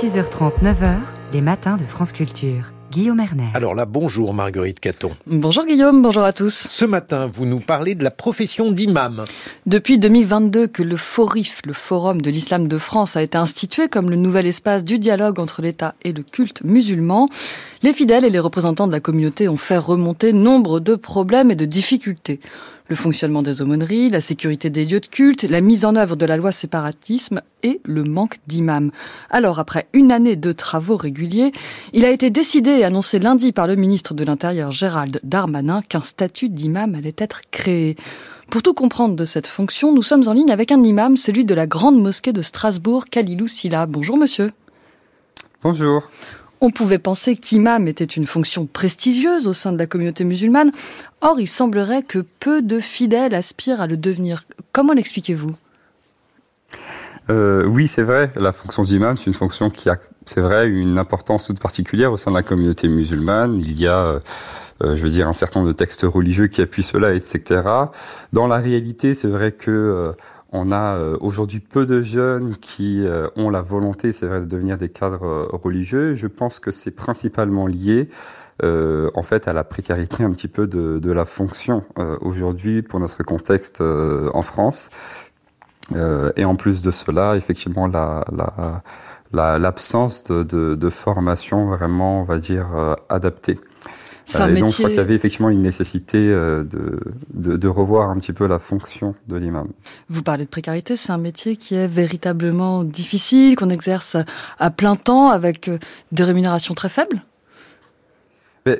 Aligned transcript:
6h30, 0.00 0.62
9h, 0.62 0.98
les 1.32 1.40
matins 1.40 1.76
de 1.76 1.82
France 1.82 2.12
Culture. 2.12 2.72
Guillaume 2.92 3.18
Erner. 3.18 3.48
Alors 3.54 3.74
là, 3.74 3.84
bonjour 3.84 4.32
Marguerite 4.32 4.78
Caton. 4.78 5.10
Bonjour 5.26 5.66
Guillaume, 5.66 6.02
bonjour 6.02 6.22
à 6.22 6.32
tous. 6.32 6.54
Ce 6.54 6.84
matin, 6.84 7.28
vous 7.34 7.46
nous 7.46 7.58
parlez 7.58 7.96
de 7.96 8.04
la 8.04 8.12
profession 8.12 8.70
d'imam. 8.70 9.24
Depuis 9.66 9.98
2022 9.98 10.68
que 10.68 10.84
le 10.84 10.96
FORIF, 10.96 11.62
le 11.66 11.72
Forum 11.72 12.22
de 12.22 12.30
l'Islam 12.30 12.68
de 12.68 12.78
France, 12.78 13.16
a 13.16 13.22
été 13.22 13.36
institué 13.38 13.88
comme 13.88 14.08
le 14.08 14.14
nouvel 14.14 14.46
espace 14.46 14.84
du 14.84 15.00
dialogue 15.00 15.40
entre 15.40 15.62
l'État 15.62 15.96
et 16.02 16.12
le 16.12 16.22
culte 16.22 16.62
musulman, 16.62 17.28
les 17.82 17.92
fidèles 17.92 18.24
et 18.24 18.30
les 18.30 18.38
représentants 18.38 18.86
de 18.86 18.92
la 18.92 19.00
communauté 19.00 19.48
ont 19.48 19.56
fait 19.56 19.78
remonter 19.78 20.32
nombre 20.32 20.78
de 20.78 20.94
problèmes 20.94 21.50
et 21.50 21.56
de 21.56 21.64
difficultés 21.64 22.38
le 22.88 22.96
fonctionnement 22.96 23.42
des 23.42 23.62
aumôneries, 23.62 24.10
la 24.10 24.20
sécurité 24.20 24.70
des 24.70 24.84
lieux 24.84 25.00
de 25.00 25.06
culte, 25.06 25.42
la 25.44 25.60
mise 25.60 25.84
en 25.84 25.94
œuvre 25.94 26.16
de 26.16 26.24
la 26.24 26.36
loi 26.36 26.52
séparatisme 26.52 27.42
et 27.62 27.80
le 27.84 28.02
manque 28.02 28.38
d'imams. 28.46 28.90
Alors, 29.30 29.58
après 29.58 29.88
une 29.92 30.10
année 30.10 30.36
de 30.36 30.52
travaux 30.52 30.96
réguliers, 30.96 31.52
il 31.92 32.04
a 32.04 32.10
été 32.10 32.30
décidé 32.30 32.70
et 32.70 32.84
annoncé 32.84 33.18
lundi 33.18 33.52
par 33.52 33.66
le 33.66 33.76
ministre 33.76 34.14
de 34.14 34.24
l'Intérieur 34.24 34.72
Gérald 34.72 35.20
Darmanin 35.22 35.82
qu'un 35.82 36.00
statut 36.00 36.48
d'imam 36.48 36.94
allait 36.94 37.14
être 37.18 37.42
créé. 37.50 37.96
Pour 38.50 38.62
tout 38.62 38.72
comprendre 38.72 39.14
de 39.14 39.26
cette 39.26 39.46
fonction, 39.46 39.94
nous 39.94 40.02
sommes 40.02 40.26
en 40.26 40.32
ligne 40.32 40.50
avec 40.50 40.72
un 40.72 40.82
imam, 40.82 41.18
celui 41.18 41.44
de 41.44 41.54
la 41.54 41.66
grande 41.66 42.00
mosquée 42.00 42.32
de 42.32 42.40
Strasbourg, 42.40 43.04
Kalilou 43.04 43.46
Silla. 43.46 43.84
Bonjour 43.84 44.16
monsieur. 44.16 44.50
Bonjour. 45.62 46.10
On 46.60 46.70
pouvait 46.70 46.98
penser 46.98 47.36
qu'imam 47.36 47.86
était 47.86 48.04
une 48.04 48.26
fonction 48.26 48.66
prestigieuse 48.66 49.46
au 49.46 49.52
sein 49.52 49.72
de 49.72 49.78
la 49.78 49.86
communauté 49.86 50.24
musulmane. 50.24 50.72
Or, 51.20 51.38
il 51.38 51.48
semblerait 51.48 52.02
que 52.02 52.24
peu 52.40 52.62
de 52.62 52.80
fidèles 52.80 53.34
aspirent 53.34 53.80
à 53.80 53.86
le 53.86 53.96
devenir. 53.96 54.44
Comment 54.72 54.92
l'expliquez-vous? 54.92 55.54
Euh, 57.30 57.64
oui, 57.66 57.86
c'est 57.86 58.02
vrai. 58.02 58.32
La 58.36 58.52
fonction 58.52 58.82
d'imam, 58.82 59.16
c'est 59.16 59.26
une 59.26 59.34
fonction 59.34 59.70
qui 59.70 59.88
a, 59.88 59.98
c'est 60.24 60.40
vrai, 60.40 60.66
une 60.66 60.98
importance 60.98 61.46
toute 61.46 61.60
particulière 61.60 62.12
au 62.12 62.16
sein 62.16 62.30
de 62.30 62.36
la 62.36 62.42
communauté 62.42 62.88
musulmane. 62.88 63.56
Il 63.56 63.78
y 63.78 63.86
a, 63.86 63.98
euh, 63.98 64.20
euh, 64.82 64.96
je 64.96 65.02
veux 65.02 65.10
dire, 65.10 65.28
un 65.28 65.32
certain 65.32 65.60
nombre 65.60 65.72
de 65.72 65.76
textes 65.76 66.02
religieux 66.02 66.48
qui 66.48 66.60
appuient 66.60 66.82
cela, 66.82 67.14
etc. 67.14 67.62
Dans 68.32 68.46
la 68.46 68.56
réalité, 68.56 69.14
c'est 69.14 69.28
vrai 69.28 69.52
que 69.52 70.14
on 70.50 70.72
a 70.72 70.96
euh, 70.96 71.16
aujourd'hui 71.20 71.60
peu 71.60 71.84
de 71.84 72.00
jeunes 72.00 72.56
qui 72.56 73.06
euh, 73.06 73.28
ont 73.36 73.50
la 73.50 73.60
volonté, 73.60 74.12
c'est 74.12 74.26
vrai, 74.26 74.40
de 74.40 74.46
devenir 74.46 74.78
des 74.78 74.88
cadres 74.88 75.26
euh, 75.26 75.46
religieux. 75.52 76.14
Je 76.14 76.26
pense 76.26 76.58
que 76.58 76.70
c'est 76.70 76.90
principalement 76.90 77.66
lié, 77.66 78.08
en 78.62 79.22
fait, 79.22 79.46
à 79.46 79.52
la 79.52 79.62
précarité 79.62 80.24
un 80.24 80.32
petit 80.32 80.48
peu 80.48 80.66
de, 80.66 80.98
de 80.98 81.12
la 81.12 81.24
fonction 81.24 81.84
aujourd'hui 82.20 82.82
pour 82.82 82.98
notre 82.98 83.22
contexte 83.22 83.80
en 83.80 84.42
France. 84.42 84.90
et 85.94 86.44
en 86.44 86.56
plus 86.56 86.82
de 86.82 86.90
cela, 86.90 87.36
effectivement, 87.36 87.86
la, 87.86 88.24
la 89.32 89.58
l'absence 89.58 90.24
de, 90.24 90.42
de, 90.42 90.74
de, 90.74 90.90
formation 90.90 91.66
vraiment, 91.66 92.22
on 92.22 92.24
va 92.24 92.38
dire, 92.38 92.66
adaptée. 93.08 93.60
Euh, 94.34 94.54
et 94.54 94.60
donc, 94.60 94.70
je 94.70 94.74
crois 94.76 94.88
qu'il 94.88 94.98
y 94.98 95.00
avait 95.00 95.14
effectivement 95.14 95.48
une 95.48 95.62
nécessité 95.62 96.18
euh, 96.18 96.64
de, 96.64 97.00
de, 97.34 97.56
de, 97.56 97.68
revoir 97.68 98.10
un 98.10 98.18
petit 98.18 98.32
peu 98.32 98.46
la 98.46 98.58
fonction 98.58 99.14
de 99.28 99.36
l'imam. 99.36 99.68
Vous 100.08 100.22
parlez 100.22 100.44
de 100.44 100.50
précarité, 100.50 100.96
c'est 100.96 101.12
un 101.12 101.18
métier 101.18 101.56
qui 101.56 101.74
est 101.74 101.86
véritablement 101.86 102.84
difficile, 102.84 103.56
qu'on 103.56 103.70
exerce 103.70 104.16
à 104.58 104.70
plein 104.70 104.96
temps 104.96 105.30
avec 105.30 105.68
euh, 105.68 105.78
des 106.12 106.24
rémunérations 106.24 106.74
très 106.74 106.88
faibles? 106.88 107.22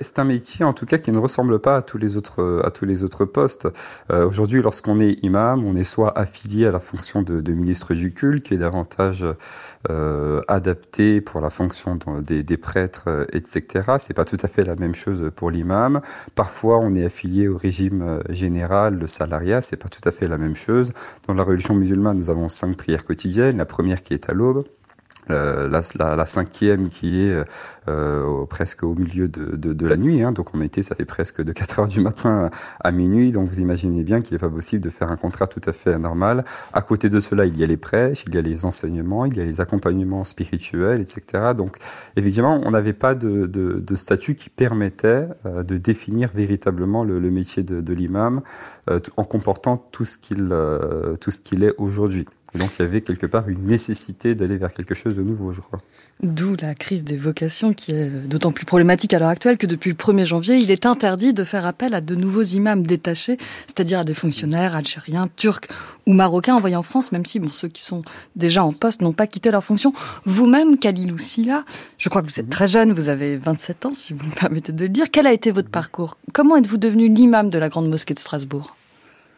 C'est 0.00 0.18
un 0.18 0.24
métier 0.24 0.64
en 0.64 0.72
tout 0.72 0.86
cas 0.86 0.98
qui 0.98 1.12
ne 1.12 1.18
ressemble 1.18 1.60
pas 1.60 1.76
à 1.76 1.82
tous 1.82 1.98
les 1.98 2.16
autres 2.16 2.62
à 2.64 2.70
tous 2.70 2.84
les 2.84 3.04
autres 3.04 3.24
postes. 3.24 3.68
Euh, 4.10 4.26
Aujourd'hui, 4.26 4.62
lorsqu'on 4.62 5.00
est 5.00 5.22
imam, 5.22 5.64
on 5.64 5.74
est 5.74 5.84
soit 5.84 6.18
affilié 6.18 6.66
à 6.66 6.72
la 6.72 6.80
fonction 6.80 7.22
de, 7.22 7.52
ministre 7.52 7.94
du 7.94 8.12
culte, 8.12 8.44
qui 8.44 8.54
est 8.54 8.58
davantage 8.58 9.24
euh, 9.90 10.40
adapté 10.48 11.20
pour 11.20 11.40
la 11.40 11.50
fonction 11.50 11.98
des, 12.22 12.42
des, 12.42 12.56
prêtres, 12.56 13.04
euh, 13.08 13.24
etc. 13.32 13.96
C'est 13.98 14.14
pas 14.14 14.24
tout 14.24 14.36
à 14.42 14.48
fait 14.48 14.64
la 14.64 14.76
même 14.76 14.94
chose 14.94 15.30
pour 15.34 15.50
l'imam. 15.50 16.00
Parfois, 16.34 16.78
on 16.78 16.94
est 16.94 17.04
affilié 17.04 17.48
au 17.48 17.56
régime 17.56 18.22
général, 18.28 18.98
le 18.98 19.06
salariat, 19.06 19.62
c'est 19.62 19.76
pas 19.76 19.88
tout 19.88 20.06
à 20.06 20.12
fait 20.12 20.28
la 20.28 20.38
même 20.38 20.54
chose. 20.54 20.92
Dans 21.26 21.34
la 21.34 21.42
religion 21.42 21.74
musulmane, 21.74 22.18
nous 22.18 22.30
avons 22.30 22.48
cinq 22.48 22.76
prières 22.76 23.04
quotidiennes. 23.04 23.58
La 23.58 23.66
première 23.66 24.02
qui 24.02 24.14
est 24.14 24.30
à 24.30 24.34
l'aube. 24.34 24.64
Euh, 25.30 25.68
la, 25.68 26.26
cinquième 26.26 26.88
qui 26.88 27.22
est 27.22 27.44
euh, 27.88 28.44
presque 28.46 28.82
au 28.82 28.94
milieu 28.94 29.28
de, 29.28 29.86
la 29.86 29.96
nuit. 29.96 30.22
Hein. 30.22 30.32
Donc 30.32 30.54
on 30.54 30.60
était, 30.60 30.82
ça 30.82 30.94
fait 30.94 31.04
presque 31.04 31.42
de 31.42 31.52
4 31.52 31.80
heures 31.80 31.88
du 31.88 32.00
matin 32.00 32.50
à, 32.80 32.90
minuit. 32.92 33.32
Donc 33.32 33.48
vous 33.48 33.60
imaginez 33.60 34.04
bien 34.04 34.20
qu'il 34.20 34.34
n'est 34.34 34.38
pas 34.38 34.48
possible 34.48 34.82
de 34.82 34.90
faire 34.90 35.10
un 35.10 35.16
contrat 35.16 35.46
tout 35.46 35.60
à 35.66 35.72
fait 35.72 35.98
normal. 35.98 36.44
À 36.72 36.82
côté 36.82 37.08
de 37.08 37.20
cela, 37.20 37.46
il 37.46 37.56
y 37.58 37.64
a 37.64 37.66
les 37.66 37.76
prêches, 37.76 38.24
il 38.26 38.34
y 38.34 38.38
a 38.38 38.42
les 38.42 38.64
enseignements, 38.64 39.24
il 39.24 39.36
y 39.36 39.40
a 39.40 39.44
les 39.44 39.60
accompagnements 39.60 40.24
spirituels, 40.24 41.00
etc. 41.00 41.52
Donc 41.56 41.76
évidemment, 42.16 42.60
on 42.64 42.70
n'avait 42.70 42.92
pas 42.92 43.14
de, 43.14 43.94
statut 43.94 44.34
qui 44.34 44.50
permettait 44.50 45.26
euh, 45.44 45.62
de 45.62 45.76
définir 45.76 46.30
véritablement 46.32 47.04
le, 47.04 47.18
métier 47.30 47.62
de, 47.62 47.80
de 47.80 47.94
l'imam 47.94 48.42
euh, 48.90 48.98
en 49.16 49.24
comportant 49.24 49.76
tout 49.76 50.04
ce 50.04 50.18
qu'il 50.18 50.48
euh, 50.52 51.16
tout 51.16 51.30
ce 51.30 51.40
qu'il 51.40 51.64
est 51.64 51.74
aujourd'hui. 51.78 52.26
Donc 52.54 52.70
il 52.78 52.82
y 52.82 52.84
avait 52.84 53.02
quelque 53.02 53.26
part 53.26 53.48
une 53.48 53.64
nécessité 53.64 54.34
d'aller 54.34 54.56
vers 54.56 54.72
quelque 54.72 54.94
chose 54.94 55.16
de 55.16 55.22
nouveau, 55.22 55.52
je 55.52 55.60
crois. 55.60 55.82
D'où 56.22 56.56
la 56.60 56.74
crise 56.74 57.04
des 57.04 57.16
vocations 57.16 57.74
qui 57.74 57.92
est 57.92 58.10
d'autant 58.10 58.52
plus 58.52 58.64
problématique 58.64 59.12
à 59.14 59.18
l'heure 59.18 59.28
actuelle 59.28 59.58
que 59.58 59.66
depuis 59.66 59.90
le 59.90 59.96
1er 59.96 60.24
janvier, 60.24 60.56
il 60.56 60.70
est 60.70 60.86
interdit 60.86 61.32
de 61.32 61.44
faire 61.44 61.66
appel 61.66 61.94
à 61.94 62.00
de 62.00 62.14
nouveaux 62.14 62.42
imams 62.42 62.86
détachés, 62.86 63.36
c'est-à-dire 63.66 64.00
à 64.00 64.04
des 64.04 64.14
fonctionnaires 64.14 64.74
algériens, 64.74 65.28
turcs 65.36 65.68
ou 66.06 66.14
marocains 66.14 66.54
envoyés 66.54 66.74
en 66.74 66.82
France, 66.82 67.12
même 67.12 67.26
si 67.26 67.38
bon, 67.38 67.50
ceux 67.52 67.68
qui 67.68 67.82
sont 67.82 68.02
déjà 68.34 68.64
en 68.64 68.72
poste 68.72 69.02
n'ont 69.02 69.12
pas 69.12 69.26
quitté 69.26 69.50
leur 69.50 69.62
fonction. 69.62 69.92
Vous-même, 70.24 70.78
Khalilou 70.78 71.18
Silla, 71.18 71.64
je 71.98 72.08
crois 72.08 72.22
que 72.22 72.32
vous 72.32 72.40
êtes 72.40 72.50
très 72.50 72.66
jeune, 72.66 72.92
vous 72.92 73.10
avez 73.10 73.36
27 73.36 73.86
ans, 73.86 73.94
si 73.94 74.14
vous 74.14 74.26
me 74.26 74.32
permettez 74.34 74.72
de 74.72 74.82
le 74.82 74.88
dire. 74.88 75.10
Quel 75.12 75.26
a 75.26 75.32
été 75.32 75.50
votre 75.50 75.70
parcours? 75.70 76.16
Comment 76.32 76.56
êtes-vous 76.56 76.78
devenu 76.78 77.08
l'imam 77.08 77.50
de 77.50 77.58
la 77.58 77.68
Grande 77.68 77.90
Mosquée 77.90 78.14
de 78.14 78.18
Strasbourg? 78.18 78.77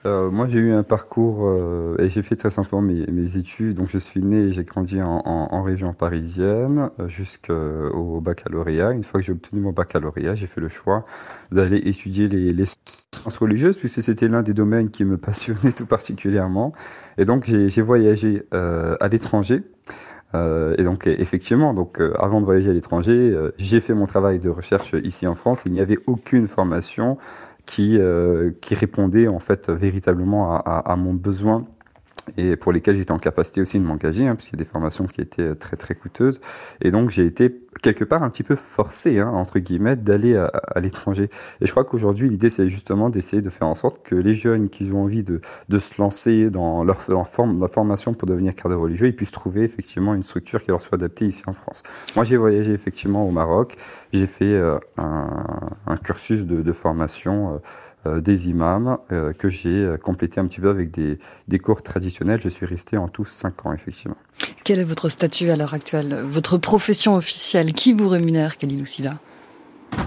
Euh, 0.07 0.31
moi, 0.31 0.49
j'ai 0.49 0.61
eu 0.61 0.73
un 0.73 0.83
parcours 0.83 1.47
euh, 1.47 1.97
et 1.99 2.09
j'ai 2.09 2.23
fait 2.23 2.37
très 2.37 2.49
simplement 2.49 2.81
mes, 2.81 3.07
mes, 3.09 3.37
études. 3.37 3.77
Donc, 3.77 3.89
je 3.89 3.99
suis 3.99 4.23
né 4.23 4.45
et 4.45 4.53
j'ai 4.53 4.65
grandi 4.65 5.03
en, 5.03 5.23
en, 5.27 5.49
en, 5.51 5.63
région 5.63 5.93
parisienne 5.93 6.91
euh, 6.99 7.07
jusqu'au 7.09 8.21
baccalauréat. 8.23 8.93
Une 8.93 9.03
fois 9.03 9.21
que 9.21 9.27
j'ai 9.27 9.33
obtenu 9.33 9.61
mon 9.61 9.73
baccalauréat, 9.73 10.35
j'ai 10.35 10.47
fait 10.47 10.61
le 10.61 10.69
choix 10.69 11.05
d'aller 11.53 11.77
étudier 11.77 12.29
les, 12.29 12.53
les 12.53 12.65
sciences 12.65 13.37
religieuses 13.37 13.77
puisque 13.77 14.03
c'était 14.03 14.29
l'un 14.29 14.43
des 14.43 14.55
domaines 14.55 14.91
qui 14.91 15.05
me 15.05 15.17
passionnait 15.19 15.73
tout 15.73 15.87
particulièrement. 15.87 16.73
Et 17.19 17.27
donc, 17.27 17.45
j'ai 17.45 17.83
voyagé 17.83 18.47
euh, 18.55 18.97
à 19.01 19.09
l'étranger. 19.09 19.63
Euh, 20.35 20.75
et 20.79 20.85
donc 20.85 21.07
effectivement, 21.07 21.75
donc 21.75 22.01
avant 22.19 22.41
de 22.41 22.45
voyager 22.45 22.71
à 22.71 22.73
l'étranger, 22.73 23.37
j'ai 23.59 23.81
fait 23.81 23.95
mon 23.95 24.07
travail 24.07 24.39
de 24.39 24.49
recherche 24.49 24.95
ici 25.05 25.27
en 25.27 25.35
France. 25.35 25.65
Il 25.67 25.73
n'y 25.73 25.81
avait 25.81 25.99
aucune 26.07 26.47
formation 26.47 27.19
qui, 27.67 27.99
euh, 27.99 28.51
qui 28.61 28.75
répondait 28.75 29.29
en 29.29 29.39
fait 29.39 29.71
véritablement 29.71 30.57
à, 30.57 30.79
à 30.79 30.97
mon 30.97 31.15
besoin 31.15 31.63
et 32.37 32.57
pour 32.57 32.73
lesquels 32.73 32.97
j'étais 32.97 33.13
en 33.13 33.19
capacité 33.19 33.61
aussi 33.61 33.79
de 33.79 33.85
m'engager, 33.85 34.27
hein, 34.27 34.35
puisqu'il 34.35 34.57
y 34.57 34.61
a 34.61 34.65
des 34.65 34.71
formations 34.71 35.07
qui 35.07 35.21
étaient 35.21 35.55
très 35.55 35.77
très 35.77 35.95
coûteuses. 35.95 36.41
Et 36.81 36.91
donc 36.91 37.11
j'ai 37.11 37.27
été 37.27 37.63
quelque 37.83 38.05
part 38.05 38.23
un 38.23 38.31
petit 38.31 38.43
peu 38.43 38.57
forcé, 38.57 39.21
hein, 39.21 39.29
entre 39.29 39.59
guillemets, 39.59 39.97
d'aller 39.97 40.37
à, 40.37 40.47
à 40.47 40.81
l'étranger. 40.81 41.29
Et 41.61 41.67
je 41.67 41.71
crois 41.71 41.85
qu'aujourd'hui 41.85 42.29
l'idée 42.29 42.51
c'est 42.51 42.69
justement 42.69 43.11
d'essayer 43.11 43.43
de 43.43 43.51
faire 43.51 43.69
en 43.69 43.75
sorte 43.75 44.03
que 44.03 44.15
les 44.15 44.35
jeunes 44.35 44.69
qui 44.69 44.91
ont 44.93 45.03
envie 45.03 45.25
de, 45.25 45.41
de 45.69 45.79
se 45.79 46.01
lancer 46.01 46.51
dans 46.51 46.85
leur, 46.85 46.99
leur, 47.09 47.29
forme, 47.29 47.59
leur 47.59 47.71
formation 47.71 48.15
pour 48.15 48.27
devenir 48.27 48.55
cadre 48.55 48.77
religieux, 48.77 49.09
ils 49.09 49.17
puissent 49.17 49.31
trouver 49.31 49.63
effectivement 49.63 50.15
une 50.15 50.23
structure 50.23 50.63
qui 50.63 50.71
leur 50.71 50.83
soit 50.83 50.97
adaptée 50.97 51.27
ici 51.27 51.43
en 51.47 51.53
France. 51.53 51.83
Moi 52.17 52.25
j'ai 52.25 52.37
voyagé 52.37 52.73
effectivement 52.73 53.27
au 53.27 53.31
Maroc, 53.31 53.77
j'ai 54.13 54.27
fait 54.27 54.55
euh, 54.55 54.79
un, 54.97 55.71
un, 55.87 55.97
cursus 55.97 56.47
de, 56.47 56.63
de 56.63 56.73
formation. 56.73 57.55
Euh, 57.55 57.59
euh, 58.07 58.23
des 58.23 58.49
imams 58.49 58.97
euh, 59.13 59.35
que 59.35 59.51
j'ai 59.51 59.85
euh, 59.85 59.99
complété 59.99 60.41
un 60.41 60.47
petit 60.47 60.63
peu 60.63 60.71
avec 60.71 60.91
des, 60.91 61.19
des 61.49 61.59
cours 61.59 61.83
traditionnels. 61.83 62.20
Je 62.23 62.49
suis 62.49 62.67
resté 62.67 62.97
en 62.97 63.09
tout 63.09 63.25
cinq 63.25 63.67
ans, 63.67 63.73
effectivement. 63.73 64.17
Quel 64.65 64.79
est 64.79 64.85
votre 64.85 65.09
statut 65.09 65.51
à 65.51 65.57
l'heure 65.57 65.75
actuelle? 65.75 66.23
Votre 66.31 66.59
profession 66.59 67.15
officielle 67.15 67.73
Qui 67.73 67.93
vous 67.93 68.09
rémunère, 68.09 68.59
Khalil 68.59 68.83
Oussila 68.83 69.15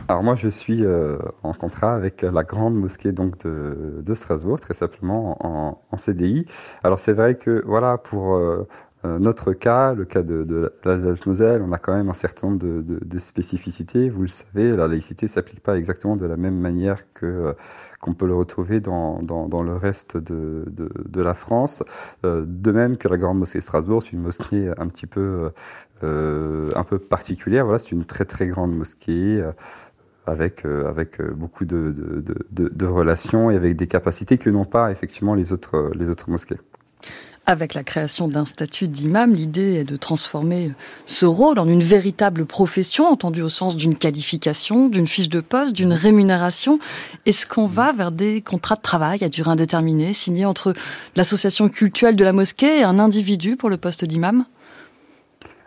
alors 0.08 0.24
moi 0.24 0.36
je 0.36 0.48
suis 0.48 0.86
euh, 0.86 1.18
en 1.44 1.52
contrat 1.52 1.94
avec 1.94 2.22
la 2.22 2.44
grande 2.44 2.74
mosquée 2.74 3.12
donc 3.12 3.46
de, 3.46 4.02
de 4.02 4.16
Strasbourg 4.16 4.58
très 4.58 4.74
simplement 4.74 5.38
en, 5.46 5.82
en 5.92 5.98
CDI. 5.98 6.46
Alors 6.86 7.00
c'est 7.00 7.12
vrai 7.12 7.36
que 7.36 7.62
voilà 7.66 7.98
pour 7.98 8.36
euh, 8.36 8.66
euh, 9.06 9.20
notre 9.20 9.52
cas, 9.52 9.94
le 9.94 10.06
cas 10.06 10.24
de, 10.24 10.44
de 10.44 10.72
l'Alsace-Moselle, 10.86 11.62
on 11.62 11.74
a 11.74 11.78
quand 11.78 11.94
même 11.94 12.10
un 12.10 12.14
certain 12.14 12.48
nombre 12.48 12.60
de, 12.60 13.20
spécificités. 13.20 14.10
Vous 14.10 14.22
le 14.22 14.28
savez, 14.28 14.76
la 14.76 14.88
laïcité 14.88 15.28
s'applique 15.28 15.62
pas 15.62 15.78
exactement 15.78 16.16
de 16.16 16.26
la 16.26 16.38
même 16.38 16.58
manière 16.58 17.12
que 17.14 17.26
euh, 17.26 17.54
qu'on 18.00 18.14
peut 18.14 18.28
le 18.28 18.36
retrouver 18.36 18.80
dans, 18.80 19.20
dans, 19.20 19.64
le 19.64 19.76
reste 19.76 20.18
de, 20.18 20.66
de, 20.68 21.22
la 21.22 21.34
France. 21.34 21.84
Euh, 22.26 22.46
de 22.48 22.72
même 22.72 22.98
que 22.98 23.08
la 23.08 23.18
Grande 23.18 23.40
Mosquée 23.40 23.60
de 23.60 23.64
Strasbourg, 23.64 24.02
c'est 24.02 24.14
une 24.14 24.22
mosquée 24.22 24.72
un 24.78 24.88
petit 24.88 25.08
peu 25.08 25.52
un 26.02 26.84
peu 26.84 27.00
particulière. 27.00 27.66
Voilà, 27.66 27.80
c'est 27.80 27.92
une 27.92 28.06
très 28.06 28.26
très 28.26 28.48
grande 28.48 28.76
mosquée 28.76 29.42
avec 30.26 30.66
avec 30.66 31.22
beaucoup 31.22 31.64
de, 31.64 31.92
de, 31.92 32.22
de, 32.52 32.70
de, 32.70 32.86
relations 32.86 33.50
et 33.50 33.56
avec 33.56 33.78
des 33.78 33.88
capacités 33.88 34.38
que 34.38 34.50
n'ont 34.50 34.66
pas 34.66 34.92
effectivement 34.92 35.34
les 35.34 35.54
autres 35.54 35.92
les 35.96 36.10
autres 36.10 36.30
mosquées. 36.30 36.60
Avec 37.46 37.74
la 37.74 37.84
création 37.84 38.30
d'un 38.30 38.46
statut 38.46 38.88
d'imam, 38.88 39.34
l'idée 39.34 39.74
est 39.74 39.84
de 39.84 39.98
transformer 39.98 40.72
ce 41.06 41.26
rôle 41.26 41.60
en 41.60 41.68
une 41.68 41.84
véritable 41.84 42.46
profession, 42.46 43.06
entendue 43.06 43.42
au 43.42 43.50
sens 43.50 43.76
d'une 43.76 43.98
qualification, 43.98 44.88
d'une 44.88 45.08
fiche 45.08 45.28
de 45.28 45.42
poste, 45.42 45.74
d'une 45.74 45.92
rémunération. 45.92 46.80
Est-ce 47.26 47.46
qu'on 47.46 47.68
va 47.68 47.92
vers 47.92 48.14
des 48.14 48.42
contrats 48.42 48.76
de 48.76 48.82
travail 48.82 49.26
à 49.26 49.30
durée 49.30 49.52
indéterminée 49.52 50.14
signés 50.14 50.46
entre 50.46 50.74
l'association 51.18 51.68
cultuelle 51.68 52.16
de 52.16 52.24
la 52.24 52.32
mosquée 52.32 52.80
et 52.80 52.84
un 52.84 52.98
individu 52.98 53.58
pour 53.58 53.70
le 53.70 53.76
poste 53.76 54.06
d'imam? 54.06 54.46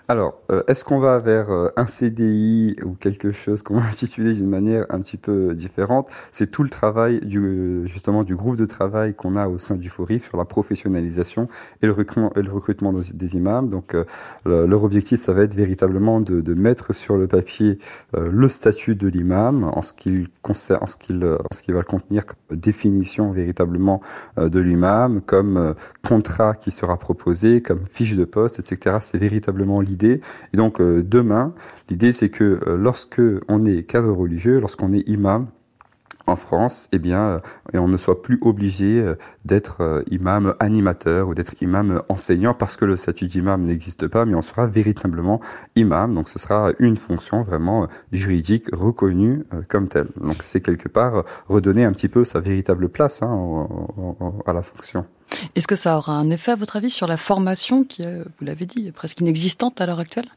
Alors, 0.09 0.41
euh, 0.53 0.63
est-ce 0.69 0.85
qu'on 0.85 1.01
va 1.01 1.19
vers 1.19 1.51
euh, 1.51 1.69
un 1.77 1.89
CDI 1.89 2.77
ou 2.85 2.93
quelque 2.93 3.33
chose 3.33 3.65
qu'on 3.65 3.75
va 3.81 3.87
intituler 3.87 4.35
d'une 4.35 4.49
manière 4.49 4.87
un 4.89 5.01
petit 5.01 5.17
peu 5.17 5.53
différente? 5.53 6.09
C'est 6.31 6.49
tout 6.49 6.63
le 6.63 6.69
travail 6.69 7.19
du 7.21 7.83
justement 7.87 8.23
du 8.23 8.37
groupe 8.37 8.57
de 8.57 8.67
travail 8.67 9.15
qu'on 9.15 9.35
a 9.35 9.49
au 9.49 9.59
sein 9.59 9.75
du 9.75 9.89
FORIF 9.89 10.29
sur 10.29 10.39
la 10.39 10.45
professionnalisation 10.45 11.49
et 11.83 11.87
le 11.87 11.93
recrutement, 11.93 12.93
des 12.93 13.37
imams. 13.37 13.69
Donc, 13.69 13.95
euh, 13.95 14.05
leur 14.45 14.85
objectif, 14.85 15.19
ça 15.19 15.33
va 15.33 15.43
être 15.43 15.55
véritablement 15.55 16.21
de, 16.21 16.41
de 16.41 16.55
mettre 16.55 16.95
sur 16.95 17.17
le 17.17 17.27
papier 17.27 17.79
le 18.15 18.49
statut 18.49 18.95
de 18.95 19.09
l'imam 19.09 19.65
en 19.65 19.83
ce 19.83 19.93
qu'il 19.93 20.29
concerne, 20.43 20.83
en 20.83 20.87
ce 20.87 20.97
qu'il, 20.97 21.25
en 21.25 21.55
ce 21.55 21.63
qu'il 21.63 21.75
va 21.75 21.83
contenir 21.83 22.27
comme 22.27 22.59
définition 22.59 23.33
véritablement 23.33 24.01
de 24.37 24.61
l'imam, 24.61 25.21
comme 25.21 25.75
contrat 26.07 26.55
qui 26.55 26.71
sera 26.71 26.97
proposé, 26.97 27.61
comme 27.63 27.85
fiche 27.87 28.17
de 28.17 28.25
poste, 28.25 28.61
etc. 28.61 28.99
C'est 29.01 29.19
véritablement 29.19 29.81
l'idée 29.81 29.96
et 30.05 30.57
donc 30.57 30.81
euh, 30.81 31.03
demain, 31.03 31.55
l'idée 31.89 32.13
c'est 32.13 32.29
que 32.29 32.61
euh, 32.67 32.77
lorsque 32.77 33.21
on 33.49 33.65
est 33.65 33.83
cadre 33.85 34.13
religieux, 34.13 34.61
lorsqu'on 34.61 34.93
est 34.93 35.09
imam, 35.09 35.47
en 36.29 36.35
France, 36.35 36.89
eh 36.91 36.99
bien, 36.99 37.21
euh, 37.21 37.39
on 37.75 37.87
ne 37.87 37.97
soit 37.97 38.21
plus 38.21 38.37
obligé 38.43 39.15
d'être 39.45 40.03
imam 40.11 40.57
animateur 40.59 41.29
ou 41.29 41.35
d'être 41.35 41.55
imam 41.63 42.03
enseignant 42.09 42.53
parce 42.53 42.77
que 42.77 42.85
le 42.85 42.97
statut 42.97 43.29
d'imam 43.29 43.63
n'existe 43.63 44.09
pas, 44.09 44.27
mais 44.27 44.35
on 44.35 44.43
sera 44.43 44.67
véritablement 44.67 45.41
imam. 45.77 46.13
Donc, 46.13 46.29
ce 46.29 46.41
sera 46.41 46.73
une 46.81 46.97
fonction 46.97 47.45
vraiment 47.45 47.87
juridique 48.11 48.67
reconnue 48.73 49.45
comme 49.69 49.89
telle. 49.89 50.09
Donc, 50.21 50.39
c'est 50.41 50.61
quelque 50.61 50.89
part 50.89 51.23
redonner 51.47 51.85
un 51.85 51.93
petit 51.93 52.09
peu 52.09 52.25
sa 52.25 52.41
véritable 52.41 52.89
place 52.89 53.23
hein, 53.23 53.69
à 54.47 54.53
la 54.53 54.63
fonction. 54.63 55.07
Est-ce 55.55 55.67
que 55.67 55.77
ça 55.77 55.99
aura 55.99 56.13
un 56.15 56.31
effet, 56.31 56.53
à 56.53 56.57
votre 56.57 56.77
avis, 56.77 56.91
sur 56.91 57.07
la 57.07 57.17
formation 57.17 57.85
qui 57.85 58.03
est, 58.03 58.19
vous 58.19 58.45
l'avez 58.45 58.67
dit, 58.67 58.91
presque 58.93 59.21
inexistante 59.21 59.81
à 59.81 59.87
l'heure 59.87 60.01
actuelle? 60.01 60.29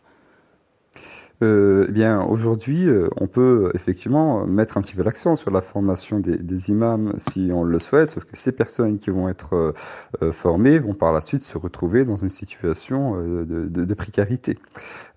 Euh, 1.42 1.86
eh 1.88 1.92
bien, 1.92 2.22
aujourd'hui, 2.22 2.88
euh, 2.88 3.08
on 3.18 3.28
peut 3.28 3.72
effectivement 3.74 4.46
mettre 4.46 4.78
un 4.78 4.82
petit 4.82 4.96
peu 4.96 5.04
l'accent 5.04 5.38
sur 5.38 5.52
la 5.52 5.62
formation 5.62 6.20
des, 6.20 6.70
imams 6.70 7.14
si 7.18 7.50
on 7.54 7.64
le 7.64 7.80
souhaite, 7.80 8.10
sauf 8.10 8.26
que 8.26 8.38
ces 8.38 8.52
personnes 8.52 8.98
qui 9.00 9.10
vont 9.10 9.30
être 9.30 9.56
euh, 9.56 9.74
euh, 10.22 10.32
formées 10.34 10.80
vont 10.80 10.94
par 10.94 11.14
la 11.14 11.22
suite 11.22 11.44
se 11.44 11.58
retrouver 11.58 12.04
dans 12.04 12.18
une 12.18 12.30
situation 12.30 13.16
de, 13.16 13.94
précarité. 13.94 14.58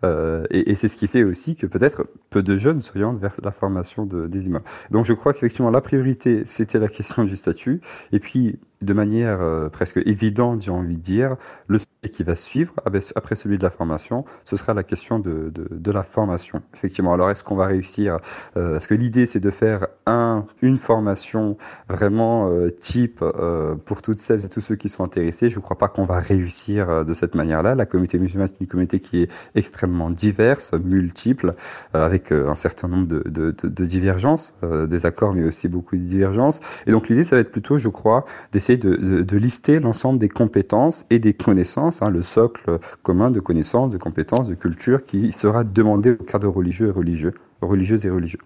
et, 0.02 0.70
et 0.70 0.74
c'est 0.74 0.88
ce 0.88 0.96
qui 0.96 1.06
fait 1.06 1.24
aussi 1.24 1.56
que 1.56 1.66
peut-être 1.66 2.06
peu 2.30 2.42
de 2.42 2.56
jeunes 2.56 2.80
s'orientent 2.80 3.18
vers 3.18 3.34
la 3.42 3.52
formation 3.52 4.06
de, 4.06 4.26
des 4.26 4.46
imams. 4.46 4.62
Donc, 4.90 5.04
je 5.04 5.12
crois 5.12 5.32
qu'effectivement, 5.32 5.70
la 5.70 5.80
priorité, 5.80 6.42
c'était 6.46 6.78
la 6.78 6.88
question 6.88 7.24
du 7.24 7.36
statut, 7.36 7.80
et 8.12 8.18
puis 8.18 8.58
de 8.82 8.92
manière 8.92 9.38
presque 9.70 9.98
évidente, 10.06 10.62
j'ai 10.62 10.70
envie 10.70 10.96
de 10.96 11.02
dire, 11.02 11.36
le 11.68 11.78
qui 12.10 12.24
va 12.24 12.34
suivre 12.34 12.74
après 13.14 13.36
celui 13.36 13.58
de 13.58 13.62
la 13.62 13.70
formation, 13.70 14.24
ce 14.44 14.56
sera 14.56 14.74
la 14.74 14.82
question 14.82 15.20
de, 15.20 15.50
de, 15.50 15.68
de 15.70 15.92
la 15.92 16.02
formation. 16.02 16.62
Effectivement. 16.74 17.14
Alors, 17.14 17.30
est-ce 17.30 17.44
qu'on 17.44 17.54
va 17.54 17.66
réussir 17.66 18.16
euh, 18.56 18.72
Parce 18.72 18.88
que 18.88 18.94
l'idée, 18.94 19.26
c'est 19.26 19.40
de 19.40 19.50
faire 19.50 19.86
un 20.06 20.46
une 20.62 20.76
formation 20.76 21.56
vraiment 21.88 22.50
euh, 22.50 22.70
type 22.70 23.20
euh, 23.22 23.76
pour 23.76 24.02
toutes 24.02 24.18
celles 24.18 24.44
et 24.44 24.48
tous 24.48 24.60
ceux 24.60 24.74
qui 24.74 24.88
sont 24.88 25.04
intéressés? 25.04 25.48
Je 25.48 25.58
ne 25.58 25.62
crois 25.62 25.78
pas 25.78 25.88
qu'on 25.88 26.04
va 26.04 26.18
réussir 26.18 26.90
euh, 26.90 27.04
de 27.04 27.14
cette 27.14 27.34
manière-là. 27.36 27.76
La 27.76 27.86
communauté 27.86 28.18
musulmane, 28.18 28.48
c'est 28.48 28.60
une 28.60 28.66
communauté 28.66 28.98
qui 28.98 29.22
est 29.22 29.32
extrêmement 29.54 30.10
diverse, 30.10 30.72
multiple, 30.72 31.54
avec 31.94 32.32
un 32.32 32.56
certain 32.56 32.88
nombre 32.88 33.06
de, 33.06 33.22
de, 33.28 33.52
de, 33.52 33.68
de 33.68 33.84
divergences, 33.84 34.54
des 34.62 35.06
accords, 35.06 35.34
mais 35.34 35.44
aussi 35.44 35.68
beaucoup 35.68 35.96
de 35.96 36.02
divergences. 36.02 36.60
Et 36.86 36.90
donc, 36.90 37.08
l'idée, 37.08 37.24
ça 37.24 37.36
va 37.36 37.40
être 37.40 37.50
plutôt, 37.50 37.78
je 37.78 37.88
crois, 37.88 38.24
d'essayer 38.50 38.71
de, 38.76 39.22
de, 39.22 39.36
lister 39.36 39.80
l'ensemble 39.80 40.18
des 40.18 40.28
compétences 40.28 41.06
et 41.10 41.18
des 41.18 41.34
connaissances, 41.34 42.02
hein, 42.02 42.10
le 42.10 42.22
socle 42.22 42.78
commun 43.02 43.30
de 43.30 43.40
connaissances, 43.40 43.90
de 43.90 43.98
compétences, 43.98 44.48
de 44.48 44.54
culture 44.54 45.04
qui 45.04 45.32
sera 45.32 45.64
demandé 45.64 46.12
au 46.12 46.24
cadre 46.24 46.48
religieux 46.48 46.88
et 46.88 46.90
religieux, 46.90 47.34
religieuses 47.60 48.06
et 48.06 48.10
religieux. 48.10 48.40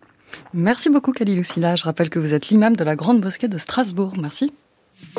Merci 0.55 0.91
beaucoup 0.91 1.13
Khalil 1.13 1.41
Oussila. 1.41 1.77
Je 1.77 1.85
rappelle 1.85 2.11
que 2.11 2.19
vous 2.19 2.35
êtes 2.35 2.49
l'imam 2.49 2.77
de 2.77 2.85
la 2.85 2.97
Grande 2.97 3.23
Mosquée 3.23 3.49
de 3.49 3.59
Strasbourg. 3.59 4.15
Merci. 4.21 4.53